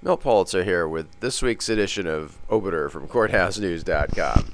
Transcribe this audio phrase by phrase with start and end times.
[0.00, 4.52] Milt Policzer here with this week's edition of Obiter from CourthouseNews.com.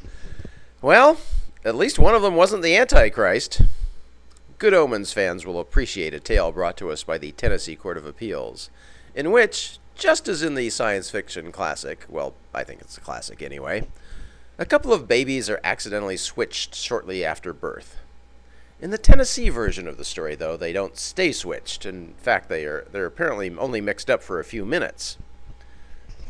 [0.81, 1.19] Well,
[1.63, 3.61] at least one of them wasn't the Antichrist.
[4.57, 8.07] Good Omens fans will appreciate a tale brought to us by the Tennessee Court of
[8.07, 8.71] Appeals,
[9.15, 13.43] in which, just as in the science fiction classic, well, I think it's a classic
[13.43, 13.87] anyway,
[14.57, 17.99] a couple of babies are accidentally switched shortly after birth.
[18.81, 21.85] In the Tennessee version of the story, though, they don't stay switched.
[21.85, 25.19] In fact, they are they're apparently only mixed up for a few minutes.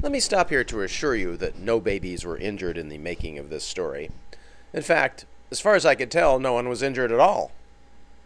[0.05, 3.39] Let me stop here to assure you that no babies were injured in the making
[3.39, 4.11] of this story.
[4.75, 7.53] In fact, as far as I could tell, no one was injured at all.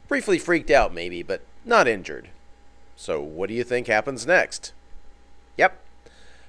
[0.08, 2.30] Briefly freaked out, maybe, but not injured.
[2.96, 4.72] So, what do you think happens next?
[5.56, 5.80] Yep,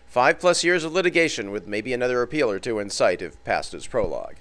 [0.08, 3.76] five plus years of litigation with maybe another appeal or two in sight if passed
[3.76, 4.38] as prologue.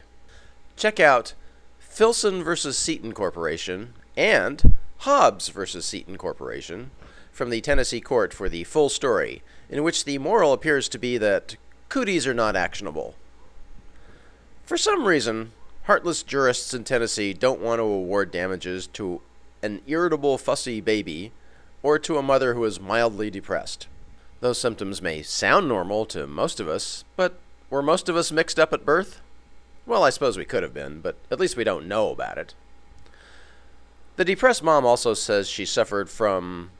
[0.75, 1.35] Check out
[1.79, 6.93] Filson versus Seton Corporation and Hobbs versus Seton Corporation
[7.39, 11.17] from the Tennessee court for the full story, in which the moral appears to be
[11.19, 11.57] that
[11.89, 13.15] cooties are not actionable.
[14.65, 15.53] For some reason,
[15.85, 19.23] heartless jurists in Tennessee don't want to award damages to
[19.63, 21.31] an irritable, fussy baby
[21.81, 23.87] or to a mother who is mildly depressed.
[24.41, 27.39] Those symptoms may sound normal to most of us, but
[27.71, 29.21] were most of us mixed up at birth?
[29.87, 32.55] Well, I suppose we could have been, but at least we don't know about it.
[34.17, 36.73] The depressed mom also says she suffered from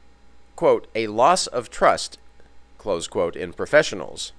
[0.59, 2.19] quote, a loss of trust,
[2.77, 4.33] close quote, in professionals.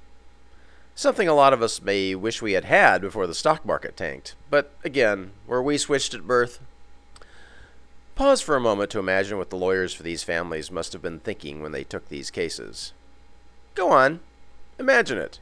[0.94, 4.34] Something a lot of us may wish we had had before the stock market tanked.
[4.50, 6.60] But again, were we switched at birth?
[8.16, 11.20] Pause for a moment to imagine what the lawyers for these families must have been
[11.20, 12.92] thinking when they took these cases.
[13.74, 14.20] Go on,
[14.78, 15.40] imagine it.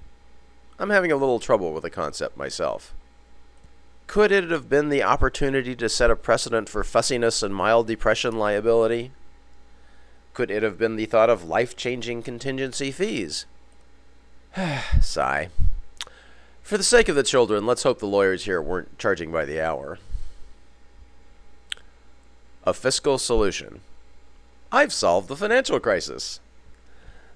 [0.79, 2.95] I'm having a little trouble with the concept myself.
[4.07, 8.39] Could it have been the opportunity to set a precedent for fussiness and mild depression
[8.39, 9.11] liability?
[10.35, 13.47] Could it have been the thought of life changing contingency fees?
[15.01, 15.49] Sigh.
[16.63, 19.61] For the sake of the children, let's hope the lawyers here weren't charging by the
[19.61, 19.99] hour.
[22.65, 23.81] A fiscal solution.
[24.71, 26.41] I've solved the financial crisis.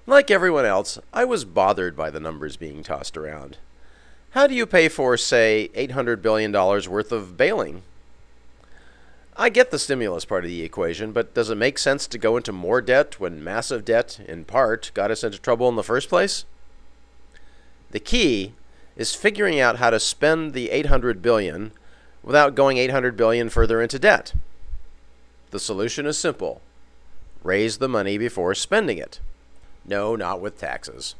[0.05, 3.57] Like everyone else, I was bothered by the numbers being tossed around.
[4.31, 7.83] How do you pay for, say, $800 billion worth of bailing?
[9.35, 12.37] I get the stimulus part of the equation, but does it make sense to go
[12.37, 16.07] into more debt when massive debt, in part, got us into trouble in the first
[16.07, 16.45] place?
[17.89, 18.53] The key
[18.95, 21.71] is figuring out how to spend the 800 billion
[22.21, 24.33] without going 800 billion further into debt.
[25.49, 26.61] The solution is simple.
[27.43, 29.19] Raise the money before spending it.
[29.85, 31.15] No, not with taxes.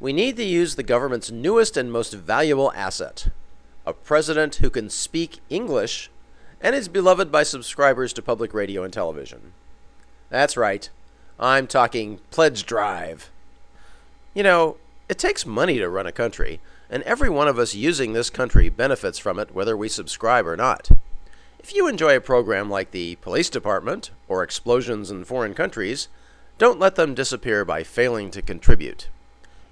[0.00, 3.28] We need to use the government's newest and most valuable asset,
[3.86, 6.10] a president who can speak English
[6.62, 9.52] and is beloved by subscribers to public radio and television.
[10.30, 10.88] That's right,
[11.38, 13.30] I'm talking Pledge Drive.
[14.32, 14.76] You know,
[15.08, 18.68] it takes money to run a country, and every one of us using this country
[18.68, 20.90] benefits from it whether we subscribe or not.
[21.58, 26.08] If you enjoy a program like the Police Department or Explosions in Foreign Countries,
[26.58, 29.08] don't let them disappear by failing to contribute.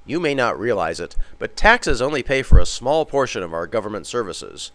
[0.07, 3.67] You may not realize it, but taxes only pay for a small portion of our
[3.67, 4.73] government services.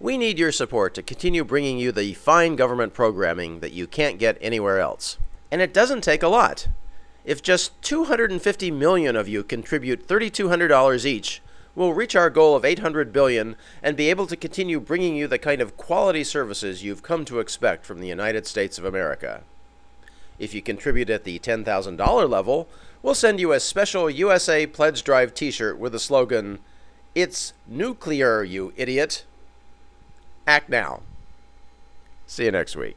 [0.00, 4.18] We need your support to continue bringing you the fine government programming that you can't
[4.18, 5.18] get anywhere else.
[5.50, 6.66] And it doesn't take a lot.
[7.24, 11.40] If just 250 million of you contribute $3200 each,
[11.74, 15.38] we'll reach our goal of 800 billion and be able to continue bringing you the
[15.38, 19.42] kind of quality services you've come to expect from the United States of America.
[20.38, 22.68] If you contribute at the $10,000 level,
[23.00, 26.58] we'll send you a special USA Pledge Drive t-shirt with the slogan,
[27.14, 29.24] It's nuclear, you idiot.
[30.46, 31.00] Act now.
[32.26, 32.96] See you next week.